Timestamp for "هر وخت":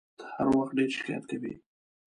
0.33-0.71